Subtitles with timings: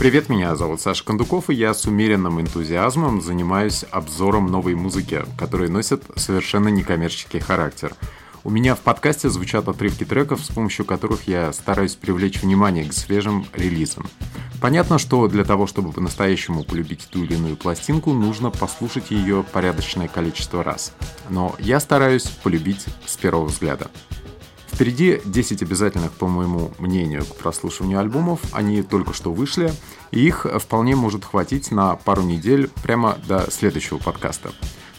[0.00, 5.68] Привет, меня зовут Саша Кондуков, и я с умеренным энтузиазмом занимаюсь обзором новой музыки, которая
[5.68, 7.92] носит совершенно некоммерческий характер.
[8.42, 12.94] У меня в подкасте звучат отрывки треков, с помощью которых я стараюсь привлечь внимание к
[12.94, 14.06] свежим релизам.
[14.58, 20.08] Понятно, что для того, чтобы по-настоящему полюбить ту или иную пластинку, нужно послушать ее порядочное
[20.08, 20.94] количество раз.
[21.28, 23.90] Но я стараюсь полюбить с первого взгляда.
[24.80, 28.40] Впереди 10 обязательных, по моему мнению, к прослушиванию альбомов.
[28.50, 29.74] Они только что вышли,
[30.10, 34.52] и их вполне может хватить на пару недель прямо до следующего подкаста.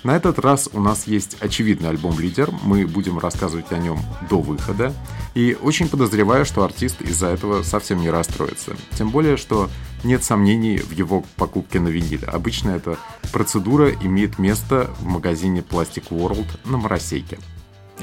[0.03, 3.97] На этот раз у нас есть очевидный альбом-лидер, мы будем рассказывать о нем
[4.29, 4.93] до выхода,
[5.33, 8.75] и очень подозреваю, что артист из-за этого совсем не расстроится.
[8.99, 9.67] Тем более, что
[10.03, 12.27] нет сомнений в его покупке на виниле.
[12.27, 12.99] Обычно эта
[13.31, 17.39] процедура имеет место в магазине Plastic World на Моросейке.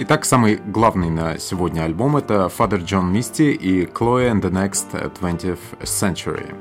[0.01, 4.93] Итак, самый главный на сегодня альбом это Father John Misty и Chloe and the Next
[5.21, 6.55] 20th Century.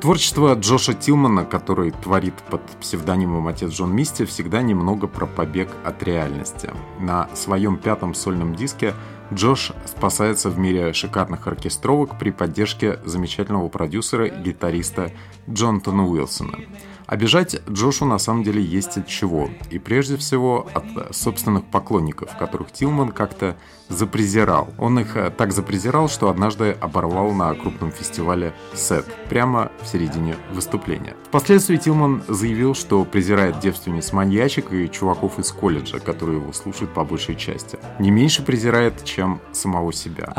[0.00, 6.00] Творчество Джоша Тилмана, который творит под псевдонимом отец Джон Мисти, всегда немного про побег от
[6.04, 6.70] реальности.
[7.00, 8.94] На своем пятом сольном диске
[9.34, 15.10] Джош спасается в мире шикарных оркестровок при поддержке замечательного продюсера и гитариста
[15.50, 16.58] Джонатана Уилсона.
[17.06, 19.48] Обижать Джошу на самом деле есть от чего.
[19.70, 23.56] И прежде всего от собственных поклонников, которых Тилман как-то
[23.88, 24.68] запрезирал.
[24.78, 30.34] Он их э, так запрезирал, что однажды оборвал на крупном фестивале сет, прямо в середине
[30.52, 31.14] выступления.
[31.28, 37.04] Впоследствии Тилман заявил, что презирает девственниц маньячек и чуваков из колледжа, которые его слушают по
[37.04, 37.78] большей части.
[38.00, 40.32] Не меньше презирает, чем самого себя.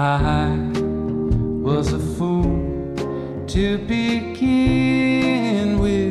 [3.47, 6.06] To begin with.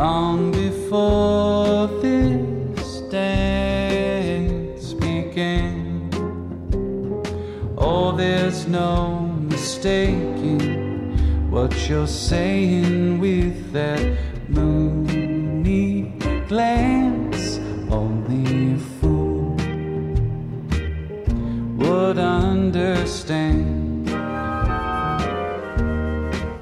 [0.00, 6.08] Long before this dance began.
[7.76, 9.18] Oh, there's no
[9.50, 14.00] mistaking what you're saying with that
[14.48, 16.14] moony
[16.48, 17.58] glance.
[17.90, 19.54] Only a fool
[21.76, 23.79] would understand.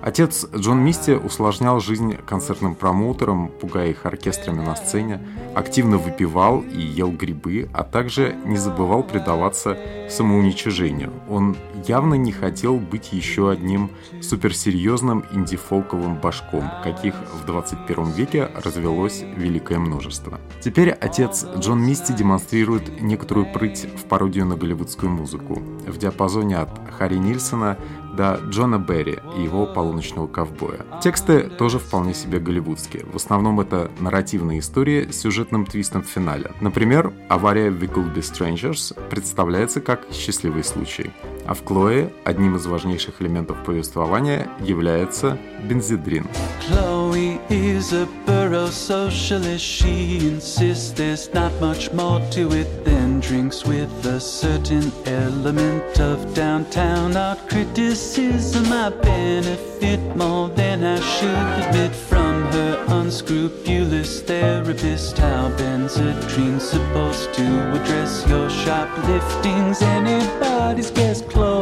[0.09, 5.21] Отец Джон Мисти усложнял жизнь концертным промоутерам, пугая их оркестрами на сцене,
[5.55, 9.77] активно выпивал и ел грибы, а также не забывал предаваться
[10.09, 11.13] самоуничижению.
[11.29, 13.91] Он явно не хотел быть еще одним
[14.21, 20.41] суперсерьезным инди-фолковым башком, каких в 21 веке развелось великое множество.
[20.61, 25.63] Теперь отец Джон Мисти демонстрирует некоторую прыть в пародию на голливудскую музыку.
[25.87, 27.79] В диапазоне от Харри Нильсона
[28.19, 30.85] до Джона Берри и его «Полуночного ковбоя».
[31.01, 33.05] Тексты тоже вполне себе голливудские.
[33.05, 36.53] В основном это нарративная история с сюжетным твистом в финале.
[36.61, 41.13] Например, авария в Be Strangers представляется как счастливый случай,
[41.47, 46.27] а в Клое одним из важнейших элементов повествования является бензидрин.
[46.67, 49.61] Chloe is a borough socialist.
[49.61, 56.33] She insists there's not much more to it than drinks with a certain element of
[56.35, 58.73] downtown art criticism.
[58.73, 65.19] I benefit more than I should admit from her unscrupulous therapist.
[65.19, 69.83] How Benzedrine's supposed to address your shopliftings?
[69.83, 71.58] Anybody's guess, Chloe.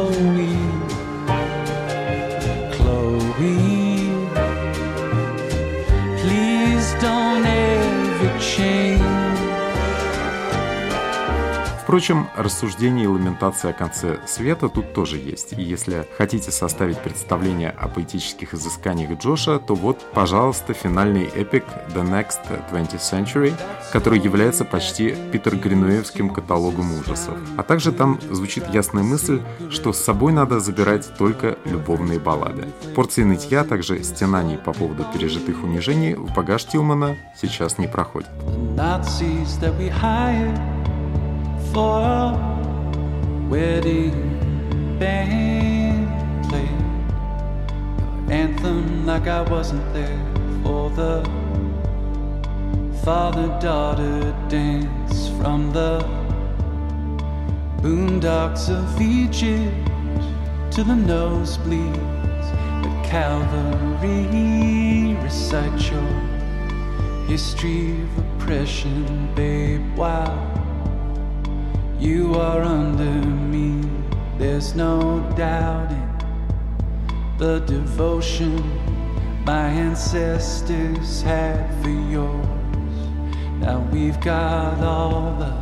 [2.71, 3.49] Chloe,
[6.19, 9.16] please don't ever change.
[11.87, 15.53] Впрочем, рассуждение и ламентация о конце света тут тоже есть.
[15.53, 21.63] И если хотите составить представление о поэтических изысканиях Джоша, то вот, пожалуйста, финальный эпик
[21.95, 22.39] The Next
[22.73, 23.53] 20th Century,
[23.93, 27.37] который является почти Питер Гринуевским каталогом ужасов.
[27.55, 32.67] А также там звучит ясная мысль, что с собой надо забирать только любовные баллады.
[32.95, 38.29] Порции нытья, а также стенаний по поводу пережитых унижений в багаж Тилмана сейчас не проходят.
[41.73, 44.13] For a wedding
[44.99, 46.07] band
[46.49, 46.69] play
[47.99, 50.19] your anthem like I wasn't there
[50.63, 51.23] for the
[53.03, 55.99] father-daughter dance from the
[57.81, 59.75] boondocks of Egypt
[60.71, 62.47] to the nosebleeds
[62.85, 66.07] at Calvary recite your
[67.27, 69.97] history of oppression, babe.
[69.97, 70.66] Wow
[71.99, 73.81] you are under me,
[74.37, 76.07] there's no doubting
[77.37, 78.55] the devotion
[79.45, 82.45] my ancestors had for yours.
[83.59, 85.53] Now we've got all the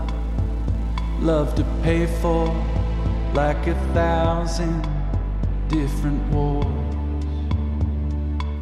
[1.24, 2.48] love to pay for,
[3.34, 4.88] like a thousand
[5.68, 6.75] different wars.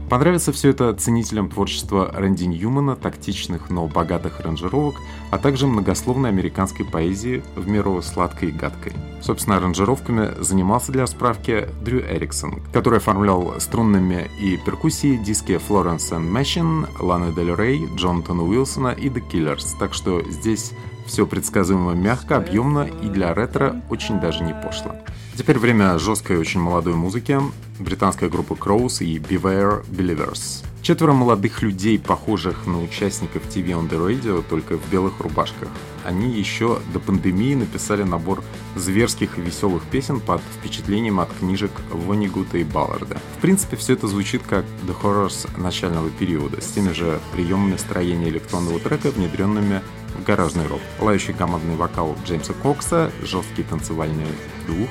[0.09, 4.95] Понравится все это ценителям творчества Рэнди Ньюмана, тактичных, но богатых аранжировок,
[5.31, 8.93] а также многословной американской поэзии в меру сладкой и гадкой.
[9.21, 16.87] Собственно, аранжировками занимался для справки Дрю Эриксон, который оформлял струнными и перкуссией диски and Machine,
[16.99, 20.73] Ланы Дель Рей, Джонатана Уилсона и The Killers, так что здесь
[21.05, 24.95] все предсказуемо мягко, объемно и для ретро очень даже не пошло.
[25.35, 27.39] Теперь время жесткой очень молодой музыки.
[27.79, 30.63] Британская группа Crows и Beware Believers.
[30.83, 35.69] Четверо молодых людей, похожих на участников TV on the Radio, только в белых рубашках.
[36.03, 38.43] Они еще до пандемии написали набор
[38.75, 43.17] зверских и веселых песен под впечатлением от книжек Вонигута и Балларда.
[43.37, 48.27] В принципе, все это звучит как The Horrors начального периода, с теми же приемами строения
[48.27, 49.81] электронного трека, внедренными
[50.25, 50.81] гаражный рок.
[50.99, 54.27] Лающий командный вокал Джеймса Кокса, жесткий танцевальный
[54.67, 54.89] дух,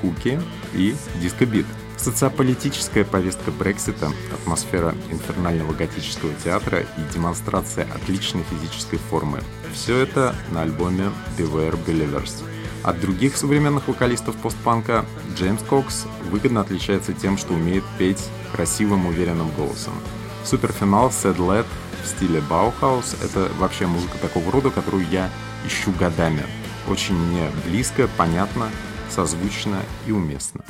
[0.00, 0.40] хуки
[0.74, 1.66] и диско-бит.
[1.96, 9.40] Социополитическая повестка Брексита, атмосфера инфернального готического театра и демонстрация отличной физической формы–
[9.72, 12.42] все это на альбоме Beware Believers.
[12.82, 15.04] От других современных вокалистов постпанка
[15.36, 19.92] Джеймс Кокс выгодно отличается тем, что умеет петь красивым уверенным голосом.
[20.46, 21.66] Суперфинал Sad Lads
[22.04, 25.28] в стиле Баухаус– это вообще музыка такого рода, которую я
[25.66, 26.44] ищу годами.
[26.88, 28.70] Очень мне близко, понятно,
[29.10, 30.60] созвучно и уместно.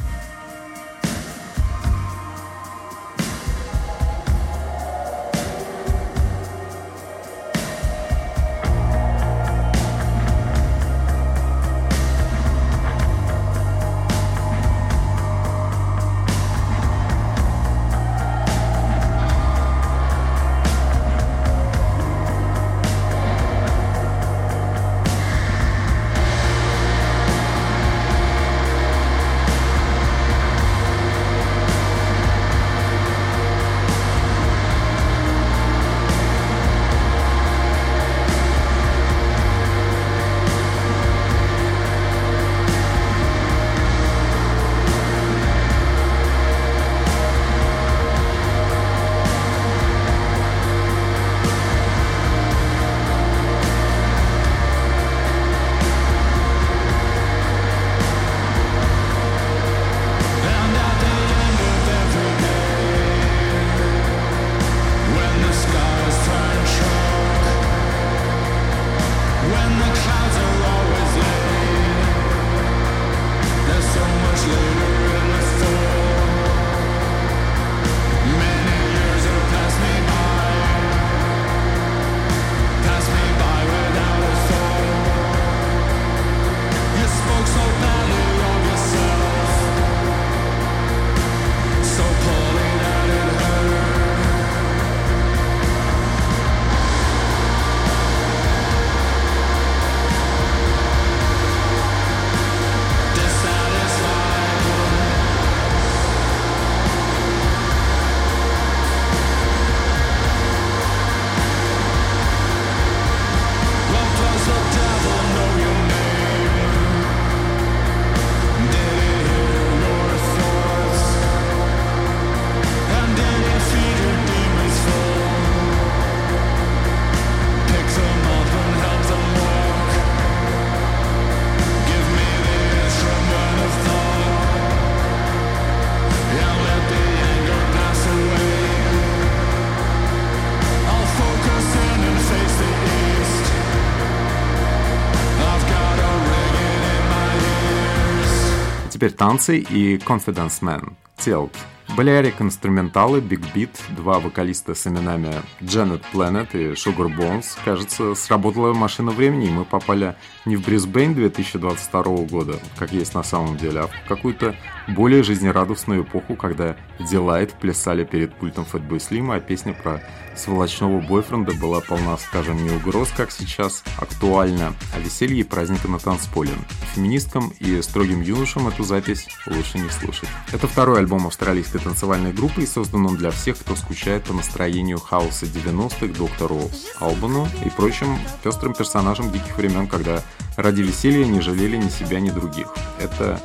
[149.26, 151.50] Танцы и Confidence Man, Tilt.
[151.96, 157.58] Балярик, инструменталы, Big Beat, два вокалиста с именами Janet Planet и Sugar Bones.
[157.64, 160.14] Кажется, сработала машина времени, и мы попали
[160.44, 164.54] не в Брисбейн 2022 года, как есть на самом деле, а в какую-то
[164.86, 170.00] более жизнерадостную эпоху, когда Delight плясали перед пультом Fatboy Slim, а песня про
[170.36, 175.98] сволочного бойфренда была полна, скажем, не угроз, как сейчас, актуальна, а веселье и праздника на
[175.98, 176.52] танцполе.
[176.94, 180.28] Феминисткам и строгим юношам эту запись лучше не слушать.
[180.52, 184.98] Это второй альбом австралийской танцевальной группы и создан он для всех, кто скучает по настроению
[184.98, 190.22] хаоса 90-х, доктору Албану и прочим пестрым персонажам диких времен, когда
[190.56, 192.74] ради веселья не жалели ни себя, ни других.
[192.98, 193.40] Это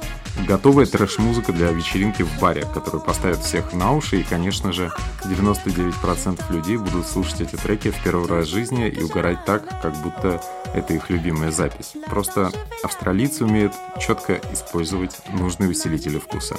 [0.48, 4.92] готовая трэш-музыка для вечеринки в баре, которую поставят всех на уши, и, конечно же,
[5.24, 9.96] 99% людей будут слушать эти треки в первый раз в жизни и угорать так, как
[10.02, 10.42] будто
[10.74, 11.94] это их любимая запись.
[12.08, 12.52] Просто
[12.84, 16.56] австралийцы умеют четко использовать нужные усилители вкуса.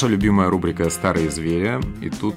[0.00, 2.36] Наша любимая рубрика «Старые звери» и тут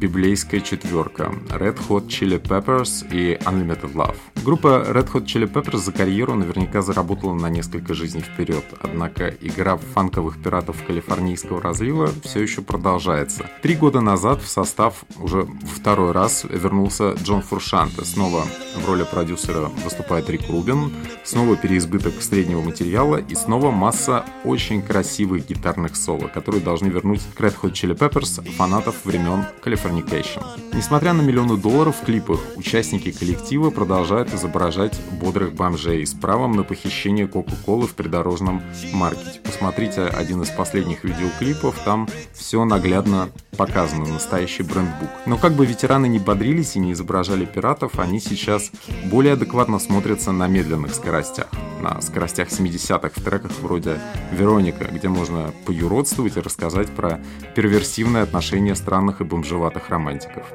[0.00, 4.33] библейская четверка Red Hot Chili Peppers и Unlimited Love.
[4.44, 9.78] Группа Red Hot Chili Peppers за карьеру наверняка заработала на несколько жизней вперед, однако игра
[9.78, 13.48] фанковых пиратов калифорнийского разлива все еще продолжается.
[13.62, 18.04] Три года назад в состав уже второй раз вернулся Джон Фуршанте.
[18.04, 18.44] Снова
[18.76, 20.92] в роли продюсера выступает Рик Рубин,
[21.24, 27.40] снова переизбыток среднего материала и снова масса очень красивых гитарных соло, которые должны вернуть к
[27.40, 30.42] Red Hot Chili Peppers фанатов времен Californication.
[30.74, 36.64] Несмотря на миллионы долларов в клипах, участники коллектива продолжают изображать бодрых бомжей с правом на
[36.64, 38.62] похищение Кока-Колы в придорожном
[38.92, 39.40] маркете.
[39.42, 45.10] Посмотрите один из последних видеоклипов, там все наглядно показано, настоящий брендбук.
[45.26, 48.70] Но как бы ветераны не бодрились и не изображали пиратов, они сейчас
[49.04, 51.48] более адекватно смотрятся на медленных скоростях.
[51.80, 54.00] На скоростях 70-х в треках вроде
[54.32, 57.20] «Вероника», где можно поюродствовать и рассказать про
[57.54, 60.46] перверсивное отношение странных и бомжеватых романтиков.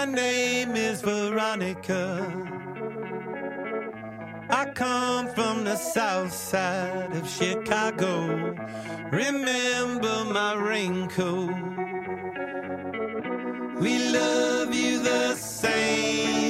[0.00, 2.26] My name is Veronica.
[4.48, 8.56] I come from the south side of Chicago.
[9.12, 11.50] Remember my raincoat.
[13.78, 16.49] We love you the same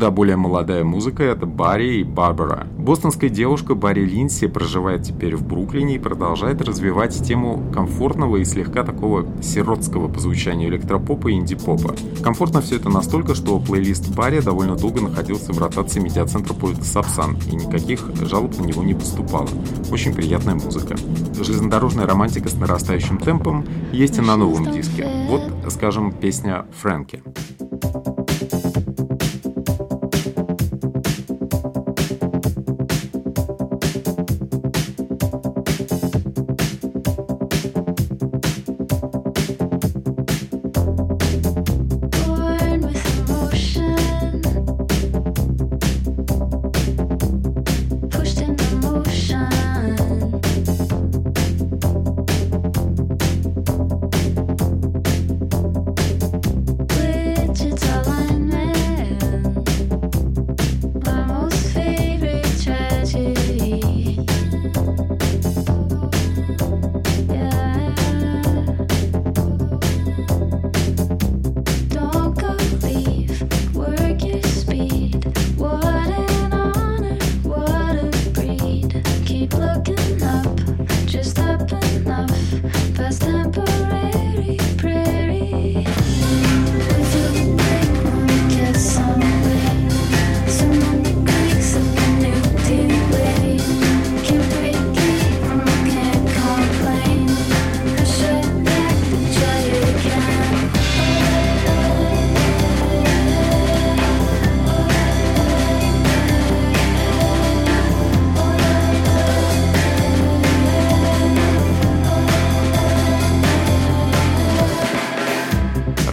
[0.00, 2.66] куда более молодая музыка— это Барри и Барбара.
[2.78, 8.82] Бостонская девушка Барри Линси проживает теперь в Бруклине и продолжает развивать тему комфортного и слегка
[8.82, 11.94] такого сиротского по звучанию электропопа и инди-попа.
[12.22, 17.36] Комфортно все это настолько, что плейлист Барри довольно долго находился в ротации медиацентра поезда Сапсан,
[17.52, 19.50] и никаких жалоб на него не поступало.
[19.92, 20.96] Очень приятная музыка.
[21.34, 25.06] Железнодорожная романтика с нарастающим темпом есть и на новом диске.
[25.28, 27.22] Вот, скажем, песня «Фрэнки».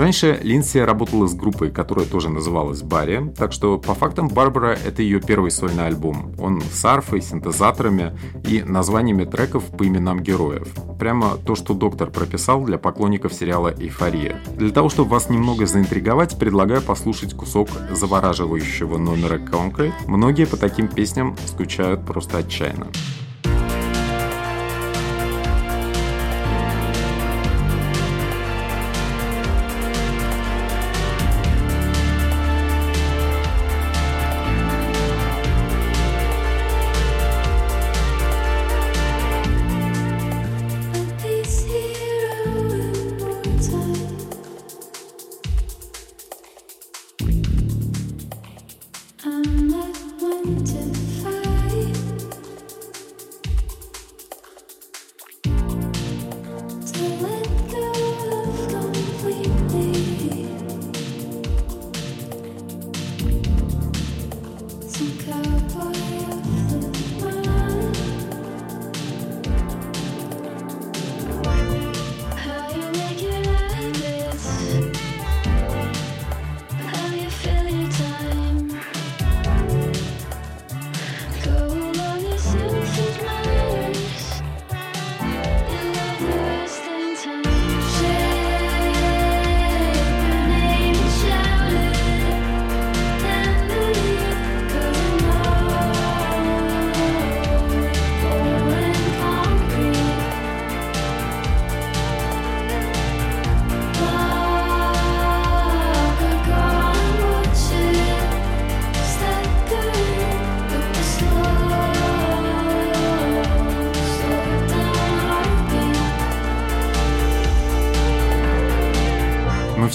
[0.08, 5.02] Раньше Линдси работала с группой, которая тоже называлась Барри, так что по фактам Барбара— это
[5.02, 6.34] ее первый сольный альбом.
[6.40, 10.70] Он с арфой, синтезаторами и названиями треков по именам героев.
[10.98, 14.42] Прямо то, что доктор прописал для поклонников сериала «Эйфория».
[14.56, 19.92] Для того, чтобы вас немного заинтриговать, предлагаю послушать кусок завораживающего номера Concrete.
[20.08, 22.88] Многие по таким песням скучают просто отчаянно.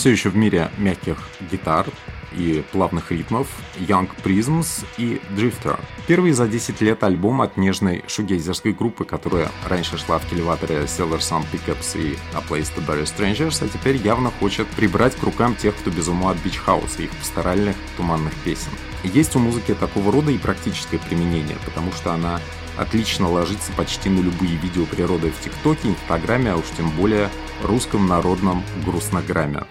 [0.03, 1.17] Все еще в мире мягких
[1.49, 1.87] гитар
[2.33, 5.79] и плавных ритмов Young Prisms и Drifter.
[6.09, 11.21] Первый за 10 лет альбом от нежной шугейзерской группы, которая раньше шла в келеваторе Cellar
[11.21, 15.55] Sun Pickups и A Place to Bury Strangers, а теперь явно хочет прибрать к рукам
[15.55, 18.73] тех, кто без ума от Beach House и их пасторальных туманных песен.
[19.05, 22.41] Есть у музыки такого рода и практическое применение, потому что она
[22.77, 27.31] отлично ложится почти на любые видео природы в ТикТоке, Инстаграме, а уж тем более
[27.63, 29.63] русском народном грустнограмме.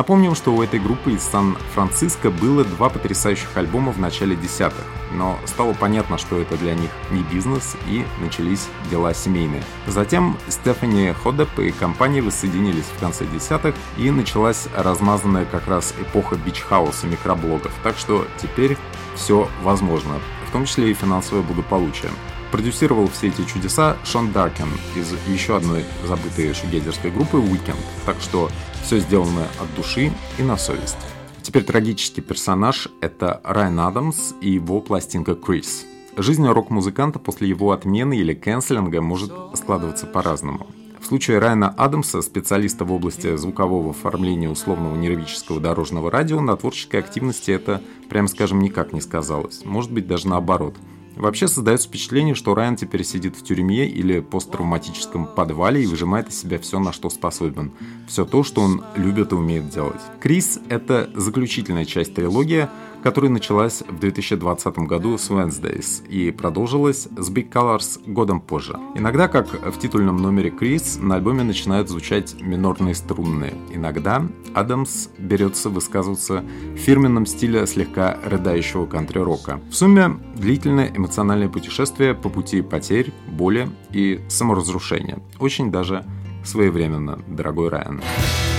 [0.00, 4.82] Напомним, что у этой группы из Сан-Франциско было два потрясающих альбома в начале десятых,
[5.12, 9.62] но стало понятно, что это для них не бизнес, и начались дела семейные.
[9.86, 16.36] Затем Стефани Ходеп и компания воссоединились в конце десятых, и началась размазанная как раз эпоха
[16.36, 18.78] бичхауса микроблогов, так что теперь
[19.16, 20.14] все возможно,
[20.48, 22.10] в том числе и финансовое благополучие.
[22.50, 28.50] Продюсировал все эти чудеса Шон Даркен из еще одной забытой шугейзерской группы Weekend, так что
[28.82, 30.96] все сделано от души и на совесть.
[31.42, 35.86] Теперь трагический персонаж— это Райан Адамс и его пластинка «Крис».
[36.16, 40.66] Жизнь рок-музыканта после его отмены или кэнселинга может складываться по-разному.
[41.00, 47.00] В случае Райана Адамса, специалиста в области звукового оформления условного нервического дорожного радио, на творческой
[47.00, 49.64] активности это, прям скажем, никак не сказалось.
[49.64, 50.74] Может быть, даже наоборот–
[51.20, 56.40] Вообще создается впечатление, что Райан теперь сидит в тюрьме или посттравматическом подвале и выжимает из
[56.40, 57.72] себя все, на что способен.
[58.08, 60.00] Все то, что он любит и умеет делать.
[60.18, 62.68] Крис— это заключительная часть трилогии,
[63.02, 68.76] которая началась в 2020 году с Wednesdays и продолжилась с Big Colors годом позже.
[68.94, 73.54] Иногда, как в титульном номере Крис, на альбоме начинают звучать минорные струнные.
[73.70, 79.60] Иногда Адамс берется высказываться в фирменном стиле слегка рыдающего кантри-рока.
[79.70, 85.18] В сумме длительное эмоциональное путешествие по пути потерь, боли и саморазрушения.
[85.38, 86.04] Очень даже
[86.44, 88.00] своевременно, дорогой Райан.
[88.00, 88.49] Irresolutely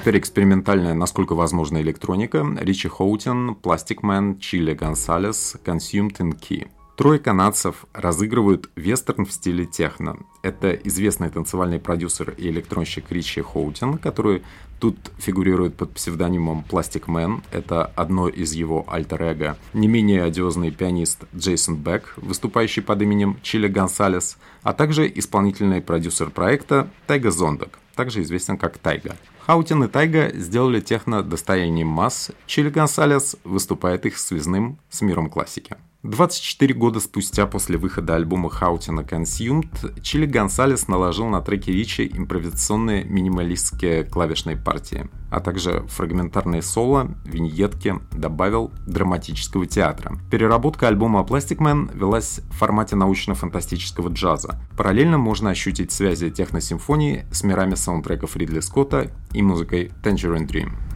[0.00, 2.42] Теперь экспериментальная, насколько возможно, электроника.
[2.58, 6.68] Ричи Хоутин, Plastic Man, Чили Гонсалес, Consumed in Key.
[6.96, 10.16] Трое канадцев разыгрывают вестерн в стиле техно.
[10.40, 14.42] Это известный танцевальный продюсер и электронщик Ричи Хоутин, который
[14.78, 17.42] тут фигурирует под псевдонимом Plastic Man.
[17.52, 19.58] Это одно из его альтер-эго.
[19.74, 26.30] Не менее одиозный пианист Джейсон Бек, выступающий под именем Чили Гонсалес, а также исполнительный продюсер
[26.30, 29.14] проекта Тайга Зондак, также известен как Тайга.
[29.50, 35.74] Хаутин и Тайга сделали техно достоянием масс, Чили Гонсалес выступает их связным с миром классики.
[36.02, 43.04] 24 года спустя после выхода альбома Хаутина Consumed, Чили Гонсалес наложил на треки Ричи импровизационные
[43.04, 50.18] минималистские клавишные партии, а также фрагментарные соло, виньетки, добавил драматического театра.
[50.30, 54.58] Переработка альбома Plastic Man велась в формате научно-фантастического джаза.
[54.78, 60.89] Параллельно можно ощутить связи техносимфонии с мирами саундтреков Ридли Скотта и музыкой Tangerine Dream.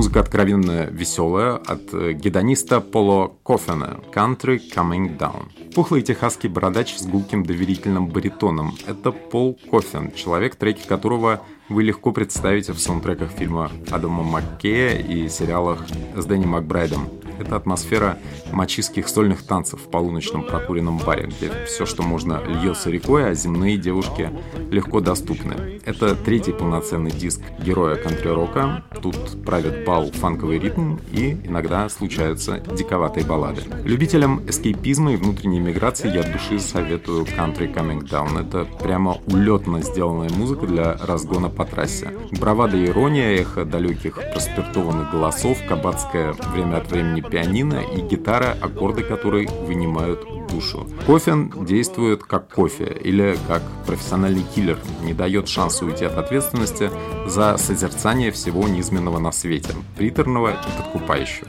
[0.00, 5.72] Музыка откровенно веселая от э, гедониста Поло Кофена «Country Coming Down».
[5.74, 12.12] Пухлый техасский бородач с гулким доверительным баритоном– это Пол Кофен, человек, треки которого вы легко
[12.12, 15.84] представите в саундтреках фильма Адама Маккея и сериалах
[16.16, 17.19] с Дэнни Макбрайдом.
[17.40, 18.18] Это атмосфера
[18.52, 23.78] мачистских сольных танцев в полуночном прокуренном баре, где все, что можно, льется рекой, а земные
[23.78, 24.30] девушки
[24.70, 25.80] легко доступны.
[25.86, 28.84] Это третий полноценный диск героя кантри-рока.
[29.00, 33.62] Тут правит бал фанковый ритм и иногда случаются диковатые баллады.
[33.84, 38.46] Любителям эскейпизма и внутренней миграции я от души советую Country Coming Down.
[38.46, 42.10] Это прямо улетно сделанная музыка для разгона по трассе.
[42.32, 49.02] Бравада и ирония, эхо далеких проспиртованных голосов, кабацкое время от времени пианино и гитара, аккорды
[49.02, 50.86] которой вынимают душу.
[51.06, 56.90] Кофен действует как кофе или как профессиональный киллер, не дает шанса уйти от ответственности
[57.26, 61.48] за созерцание всего низменного на свете, приторного и подкупающего.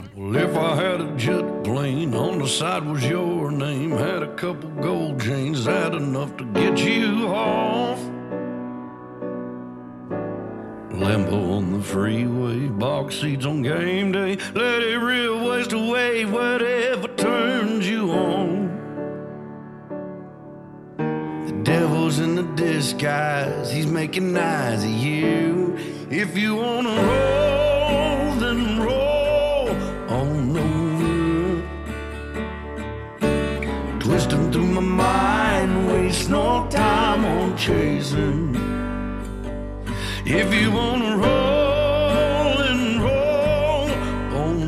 [7.52, 8.11] Well,
[11.02, 17.08] Lambo on the freeway, box seats on game day, let it real waste away, whatever
[17.08, 18.68] turns you on.
[21.46, 25.76] The devil's in the disguise, he's making eyes at you.
[26.08, 29.70] If you wanna roll, then roll
[30.08, 31.62] on over.
[33.98, 38.81] Twisting through my mind, waste no time on chasing.
[40.24, 43.90] If you wanna roll and roll
[44.36, 44.62] on.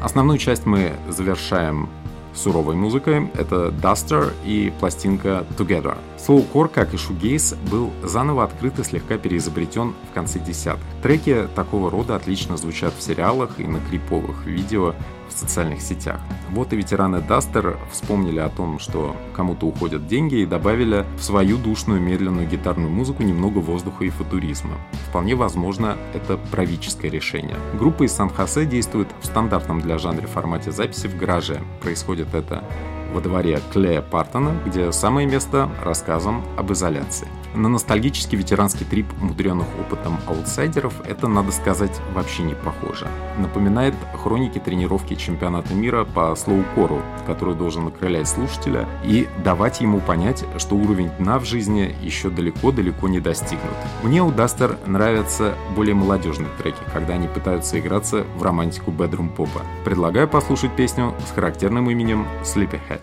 [0.00, 1.90] Основную часть мы завершаем
[2.32, 3.30] суровой музыкой.
[3.34, 5.98] Это Duster и пластинка Together.
[6.16, 10.82] Слоукор, как и шугейс, был заново открыт и слегка переизобретен в конце десятых.
[11.02, 14.94] Треки такого рода отлично звучат в сериалах и на криповых видео
[15.28, 16.20] в социальных сетях.
[16.50, 21.56] Вот и ветераны Duster вспомнили о том, что кому-то уходят деньги и добавили в свою
[21.56, 24.76] душную медленную гитарную музыку немного воздуха и футуризма.
[25.08, 27.56] Вполне возможно, это правительское решение.
[27.78, 31.60] Группа из Сан-Хосе действует в стандартном для жанра формате записи в гараже.
[31.80, 32.64] Происходит это
[33.12, 37.28] во дворе Клея Партона, где самое место рассказам об изоляции.
[37.56, 43.08] На ностальгический ветеранский трип мудренных опытом аутсайдеров это, надо сказать, вообще не похоже.
[43.38, 50.44] Напоминает хроники тренировки чемпионата мира по слоукору, который должен окрылять слушателя и давать ему понять,
[50.58, 53.76] что уровень дна в жизни еще далеко-далеко не достигнут.
[54.02, 59.62] Мне у Дастер нравятся более молодежные треки, когда они пытаются играться в романтику бедрум попа.
[59.82, 63.00] Предлагаю послушать песню с характерным именем Sleepyhead.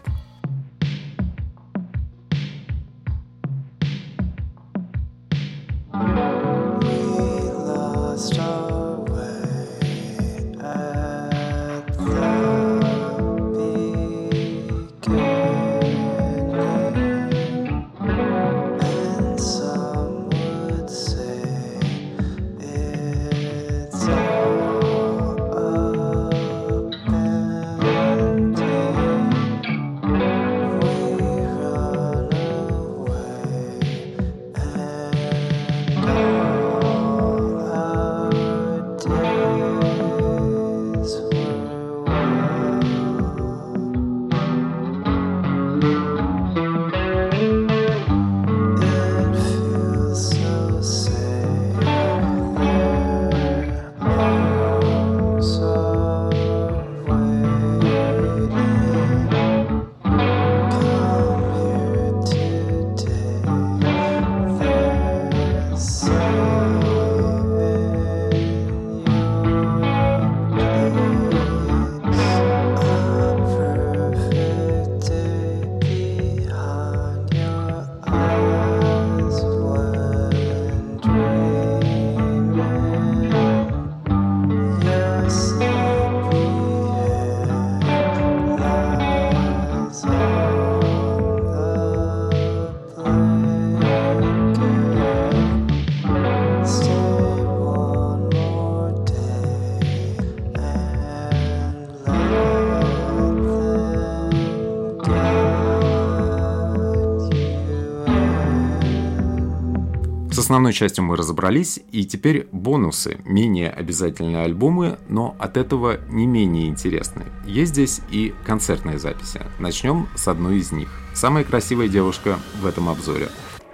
[110.44, 116.68] Основной частью мы разобрались, и теперь бонусы, менее обязательные альбомы, но от этого не менее
[116.68, 117.28] интересные.
[117.46, 119.42] Есть здесь и концертные записи.
[119.60, 120.90] Начнем с одной из них.
[121.14, 123.30] Самая красивая девушка в этом обзоре.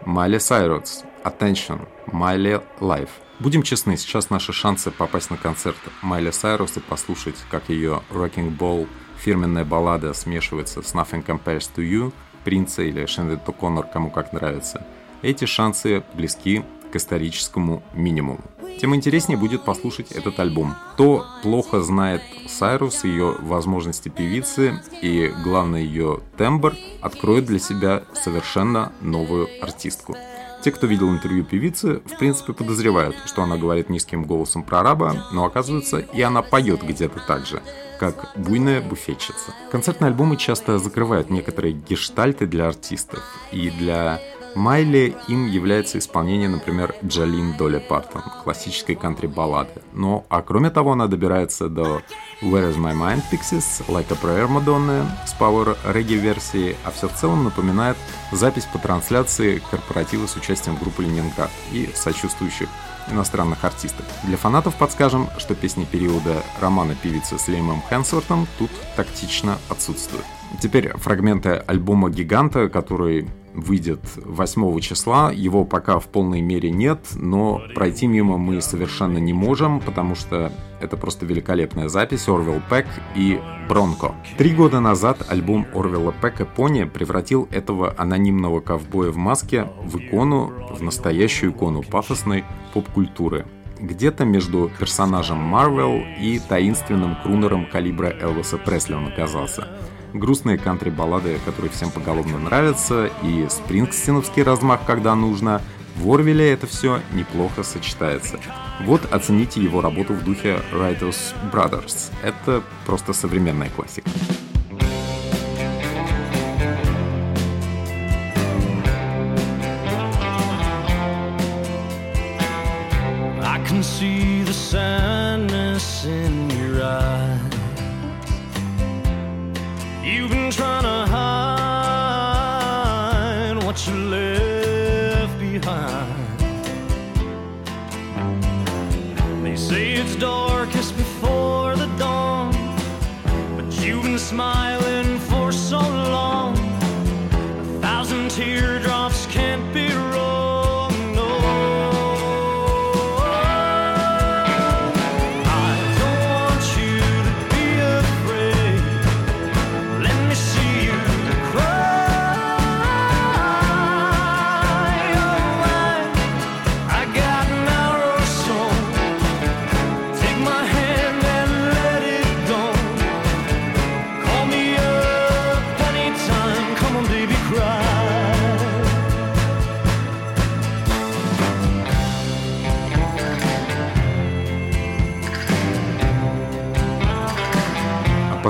[0.05, 1.03] Майли Сайрус.
[1.23, 1.87] Attention.
[2.11, 3.09] Майли Live.
[3.39, 8.55] Будем честны, сейчас наши шансы попасть на концерт Майли Сайрус и послушать, как ее Rocking
[8.55, 14.33] Ball фирменная баллада смешивается с Nothing Compares to You, Принца или Шендет Коннор, кому как
[14.33, 14.85] нравится.
[15.21, 18.39] Эти шансы близки к историческому минимуму.
[18.79, 20.73] Тем интереснее будет послушать этот альбом.
[20.93, 28.93] Кто плохо знает Сайрус, ее возможности певицы и, главное, ее тембр, откроет для себя совершенно
[29.01, 30.15] новую артистку.
[30.63, 35.25] Те, кто видел интервью певицы, в принципе подозревают, что она говорит низким голосом про раба,
[35.31, 37.61] но оказывается и она поет где-то так же,
[37.99, 39.53] как буйная буфетчица.
[39.71, 44.21] Концертные альбомы часто закрывают некоторые гештальты для артистов, и для
[44.55, 49.81] Майли им является исполнение, например, Джалин Долли Партон, классической кантри-баллады.
[49.93, 52.01] Но, а кроме того, она добирается до
[52.41, 57.07] Where is my mind Pixies, Like a Prayer Madonna с Power Reggae версии, а все
[57.07, 57.97] в целом напоминает
[58.31, 62.69] запись по трансляции корпоратива с участием группы Ленинград и сочувствующих
[63.11, 64.05] иностранных артистов.
[64.23, 70.25] Для фанатов подскажем, что песни периода романа певицы с Леймом Хэнсвортом тут тактично отсутствуют.
[70.61, 75.31] Теперь фрагменты альбома «Гиганта», который выйдет 8 числа.
[75.31, 80.51] Его пока в полной мере нет, но пройти мимо мы совершенно не можем, потому что
[80.81, 84.15] это просто великолепная запись Орвел Пэк и Бронко.
[84.37, 90.53] Три года назад альбом Орвела Пэка «Пони» превратил этого анонимного ковбоя в маске в икону,
[90.71, 93.45] в настоящую икону пафосной поп-культуры
[93.79, 99.67] где-то между персонажем Марвел и таинственным крунером калибра Элвиса Пресли он оказался.
[100.13, 105.61] Грустные кантри-баллады, которые всем поголовно нравятся, и спрингстиновский размах, когда нужно,
[105.97, 108.39] в Орвеле это все неплохо сочетается.
[108.85, 112.11] Вот оцените его работу в духе Writers Brothers.
[112.23, 114.09] Это просто современная классика.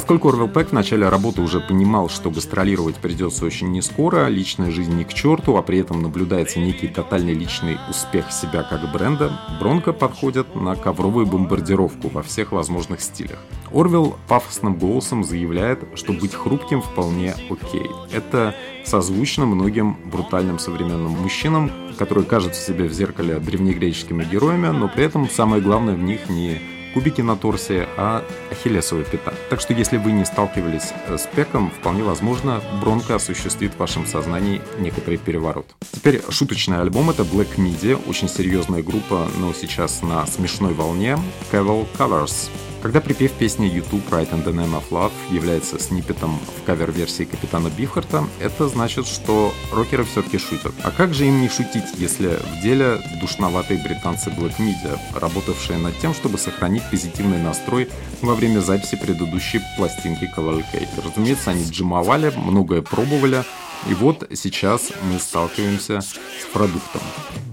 [0.09, 4.71] Поскольку Орвел Пэк в начале работы уже понимал, что гастролировать придется очень не скоро, личная
[4.71, 9.39] жизнь не к черту, а при этом наблюдается некий тотальный личный успех себя как бренда,
[9.59, 13.37] Бронко подходит на ковровую бомбардировку во всех возможных стилях.
[13.71, 17.91] Орвел пафосным голосом заявляет, что быть хрупким вполне окей.
[18.11, 18.55] Это
[18.85, 25.29] созвучно многим брутальным современным мужчинам, которые кажутся себе в зеркале древнегреческими героями, но при этом
[25.29, 29.33] самое главное в них не кубики на торсе, а ахиллесовая пята.
[29.49, 34.05] Так что если вы не сталкивались э, с пеком, вполне возможно, Бронко осуществит в вашем
[34.05, 35.67] сознании некоторый переворот.
[35.91, 41.17] Теперь шуточный альбом— это Black Midi, очень серьезная группа, но сейчас на смешной волне,
[41.51, 42.49] Caval Colors.
[42.81, 47.67] Когда припев песни YouTube Right in the Name of Love является сниппетом в кавер-версии Капитана
[47.67, 50.73] Бифхарта, это значит, что рокеры все-таки шутят.
[50.83, 55.97] А как же им не шутить, если в деле душноватые британцы Black Media, работавшие над
[55.99, 57.89] тем, чтобы сохранить позитивный настрой
[58.21, 60.89] во время записи предыдущей пластинки Cavalcade.
[61.03, 63.43] Разумеется, они джимовали, многое пробовали,
[63.87, 66.15] и вот сейчас мы сталкиваемся с
[66.53, 67.01] продуктом.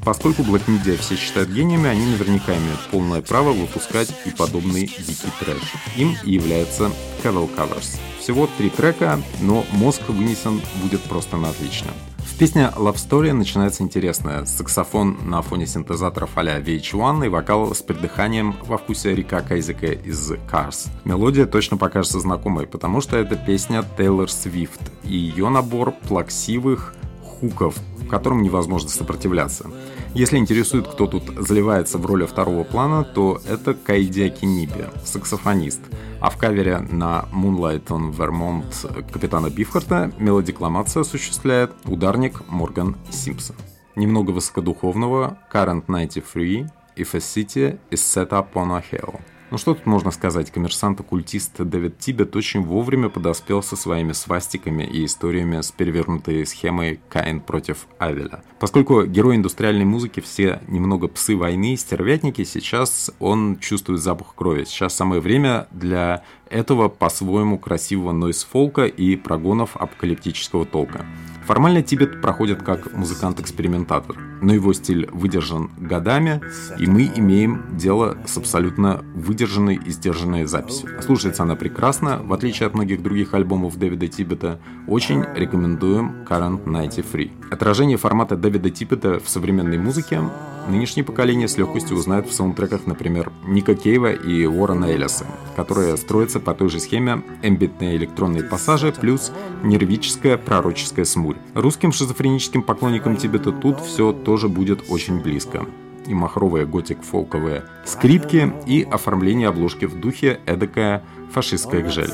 [0.04, 5.32] Поскольку Black Media все считают гениями, они наверняка имеют полное право выпускать и подобный дикий
[5.40, 5.72] трэш.
[5.96, 6.92] Им и является
[7.24, 7.98] Caval Covers.
[8.20, 11.90] Всего три трека, но мозг вынесен будет просто на отлично.
[12.26, 14.44] В песне Love Story начинается интересное.
[14.44, 20.32] Саксофон на фоне синтезаторов а-ля VH1 и вокал с придыханием во вкусе Рика Кайзека из
[20.32, 20.88] Cars.
[21.04, 27.76] Мелодия точно покажется знакомой, потому что это песня Тейлор Свифт и ее набор плаксивых хуков,
[28.10, 29.70] которым невозможно сопротивляться.
[30.12, 35.80] Если интересует, кто тут заливается в роли второго плана, то это Кайди Акиниби, саксофонист.
[36.20, 43.56] А в кавере на Moonlight on Vermont капитана Бифхарта мелодикламацию осуществляет ударник Морган Симпсон.
[43.96, 49.20] немного высокодуховного Current 93 If a City is set up on a hill.
[49.48, 55.04] Ну что тут можно сказать, коммерсант-оккультист Дэвид Тибет очень вовремя подоспел со своими свастиками и
[55.04, 58.42] историями с перевернутой схемой Каин против Авеля.
[58.58, 64.64] Поскольку герои индустриальной музыки все немного псы войны и стервятники, сейчас он чувствует запах крови.
[64.64, 71.06] Сейчас самое время для этого по-своему красивого нойз-фолка и прогонов апокалиптического толка.
[71.46, 76.40] Формально Тибет проходит как музыкант-экспериментатор, но его стиль выдержан годами,
[76.76, 80.90] и мы имеем дело с абсолютно выдержанной и сдержанной записью.
[81.02, 87.32] Слушается она прекрасно, в отличие от многих других альбомов Дэвида Тибета, очень рекомендуем Current 93.
[87.52, 90.22] Отражение формата Дэвида Тибета в современной музыке
[90.68, 96.40] нынешнее поколение с легкостью узнает в саундтреках, например, Ника Кейва и Уоррена Эллиса, которые строятся
[96.40, 99.32] по той же схеме эмбитные электронные пассажи плюс
[99.62, 101.35] нервическая пророческая смурь.
[101.54, 105.66] Русским шизофреническим поклонникам Тибета тут все тоже будет очень близко.
[106.06, 112.12] И махровые готик-фолковые скрипки, и оформление обложки в духе эдакая фашистская гжель.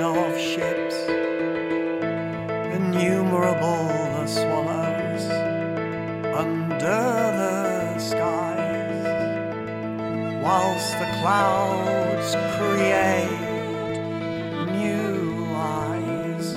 [0.00, 0.96] And of ships,
[2.72, 5.24] innumerable the swallows
[6.42, 7.02] under
[7.40, 9.06] the skies
[10.42, 13.50] whilst the clouds create
[14.70, 16.52] new eyes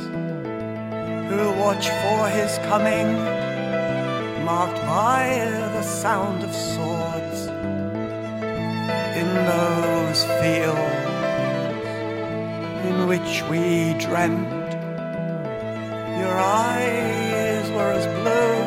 [1.30, 3.08] who watch for his coming,
[4.46, 7.48] marked by the sound of swords
[9.18, 11.01] in those fields
[13.02, 14.70] in which we dreamt.
[16.22, 18.58] Your eyes were as blue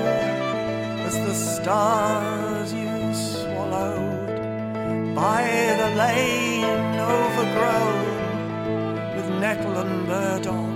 [1.08, 5.42] as the stars you swallowed by
[5.80, 8.06] the lane overgrown
[9.16, 10.70] with nettle and burdock.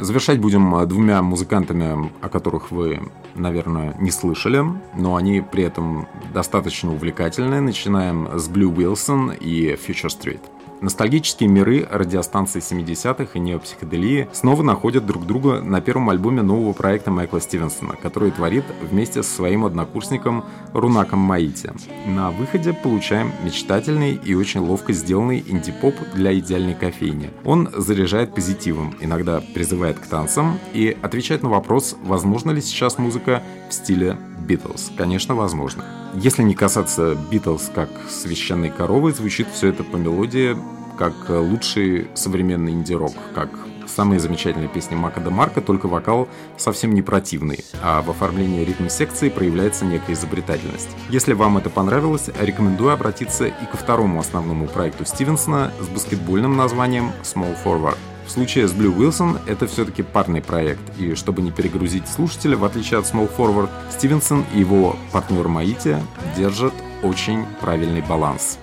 [0.00, 3.00] Завершать будем э, двумя музыкантами, о которых вы,
[3.34, 4.62] наверное, не слышали,
[4.94, 7.60] но они при этом достаточно увлекательны.
[7.60, 10.40] Начинаем с Blue Wilson и Future Street.
[10.80, 17.10] Ностальгические миры радиостанции 70-х и неопсиходелии снова находят друг друга на первом альбоме нового проекта
[17.10, 21.72] Майкла Стивенсона, который творит вместе со своим однокурсником Рунаком Маити.
[22.06, 27.30] На выходе получаем мечтательный и очень ловко сделанный инди-поп для идеальной кофейни.
[27.44, 33.42] Он заряжает позитивом, иногда призывает к танцам и отвечает на вопрос, возможно ли сейчас музыка
[33.68, 34.16] в стиле
[34.46, 34.92] Битлз.
[34.96, 35.84] Конечно, возможно.
[36.14, 40.56] Если не касаться Битлз как священной коровы, звучит все это по мелодии
[40.98, 43.50] как лучший современный инди-рок, как
[43.86, 49.28] самые замечательные песни Мака де Марка, только вокал совсем не противный, а в оформлении ритм-секции
[49.28, 50.88] проявляется некая изобретательность.
[51.08, 57.12] Если вам это понравилось, рекомендую обратиться и ко второму основному проекту Стивенсона с баскетбольным названием
[57.22, 57.96] Small Forward.
[58.26, 62.64] В случае с Blue Wilson это все-таки парный проект, и чтобы не перегрузить слушателя, в
[62.64, 65.96] отличие от Small Forward, Стивенсон и его партнер Маити
[66.36, 68.58] держат очень правильный баланс.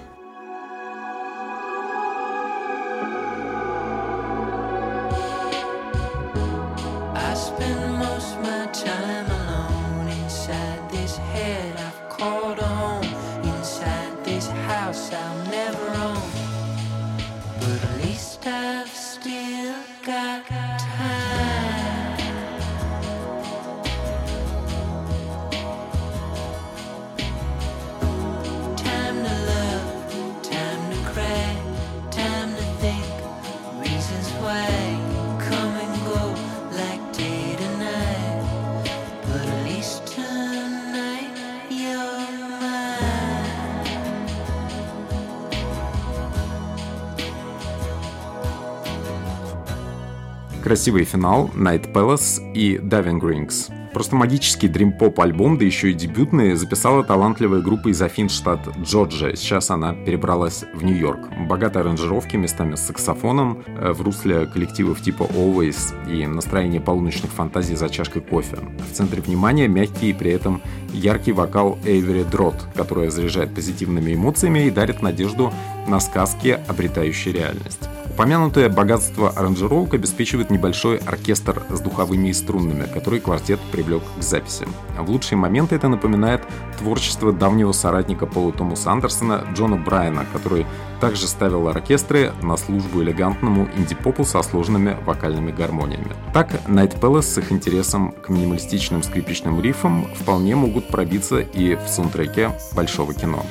[50.65, 53.71] Красивый финал, Night Palace и Diving Rings.
[53.93, 59.35] Просто магический дрим-поп альбом, да еще и дебютный, записала талантливая группа из Афин, штат Джорджия.
[59.35, 61.19] Сейчас она перебралась в Нью-Йорк.
[61.47, 67.75] Богатые аранжировки, местами с саксофоном, э, в русле коллективов типа Always и настроение полуночных фантазий
[67.75, 68.57] за чашкой кофе.
[68.89, 74.65] В центре внимания мягкий и при этом яркий вокал Эйвери Дрот, которая заряжает позитивными эмоциями
[74.65, 75.53] и дарит надежду
[75.87, 77.87] на сказки, обретающие реальность.
[78.15, 84.65] Упомянутое богатство аранжировок обеспечивает небольшой оркестр с духовыми и струнными, который квартет привлек к записи.
[84.97, 86.41] В лучшие моменты это напоминает
[86.79, 90.65] творчество давнего соратника Пола Томаса Андерсона Джона Брайана, который
[91.01, 96.13] также ставил оркестры на службу элегантному инди-попу со сложными вокальными гармониями.
[96.33, 101.89] Так, Night Palace с их интересом к минималистичным скрипичным рифам вполне могут пробиться и в
[101.89, 103.45] саундтреке большого кино.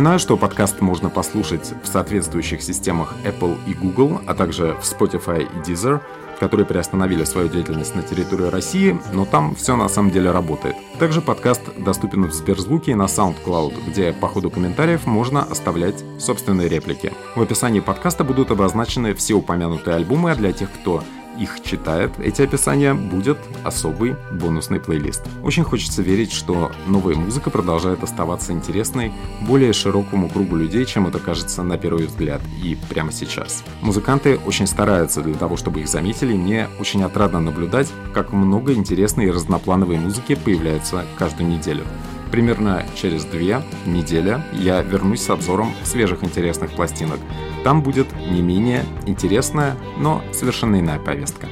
[0.00, 5.42] Напоминаю, что подкаст можно послушать в соответствующих системах Apple и Google, а также в Spotify
[5.42, 6.00] и Deezer,
[6.38, 10.74] которые приостановили свою деятельность на территории России, но там все на самом деле работает.
[10.98, 16.70] Также подкаст доступен в Сберзвуке и на SoundCloud, где по ходу комментариев можно оставлять собственные
[16.70, 17.12] реплики.
[17.36, 21.04] В описании подкаста будут обозначены все упомянутые альбомы, а для тех, кто
[21.38, 25.22] их читает, эти описания будет особый бонусный плейлист.
[25.42, 29.12] Очень хочется верить, что новая музыка продолжает оставаться интересной
[29.42, 33.64] более широкому кругу людей, чем это кажется на первый взгляд и прямо сейчас.
[33.80, 39.26] Музыканты очень стараются для того, чтобы их заметили, мне очень отрадно наблюдать, как много интересной
[39.26, 41.84] и разноплановой музыки появляется каждую неделю.
[42.30, 47.18] Примерно через две недели я вернусь с обзором свежих интересных пластинок.
[47.64, 51.48] Там будет не менее интересная, но совершенно иная повестка.